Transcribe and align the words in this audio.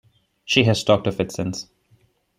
She 0.45 0.63
has 0.63 0.83
talked 0.83 1.05
of 1.05 1.19
it 1.19 1.31
since. 1.31 1.67